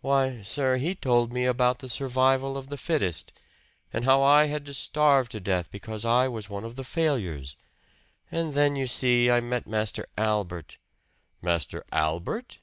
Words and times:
"Why, 0.00 0.40
sir, 0.40 0.78
he 0.78 0.94
told 0.94 1.34
me 1.34 1.44
about 1.44 1.80
the 1.80 1.88
survival 1.90 2.56
of 2.56 2.70
the 2.70 2.78
fittest, 2.78 3.30
and 3.92 4.06
how 4.06 4.22
I 4.22 4.46
had 4.46 4.64
to 4.64 4.72
starve 4.72 5.28
to 5.28 5.38
death 5.38 5.70
because 5.70 6.02
I 6.06 6.28
was 6.28 6.48
one 6.48 6.64
of 6.64 6.76
the 6.76 6.82
failures. 6.82 7.56
And 8.32 8.54
then 8.54 8.74
you 8.74 8.86
see, 8.86 9.26
sir, 9.26 9.34
I 9.36 9.40
met 9.40 9.66
Master 9.66 10.06
Albert" 10.16 10.78
"Master 11.42 11.84
Albert?" 11.92 12.60